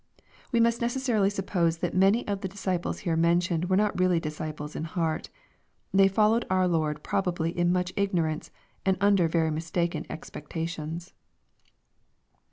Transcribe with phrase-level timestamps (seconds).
[0.51, 4.73] ]We must necessarily suppose that many of the disciples here mentioned were not really disciples
[4.73, 5.29] iu heart.
[5.93, 8.49] They followed our Lord probably in much ignorance,
[8.83, 11.13] and under very mistaken expectations.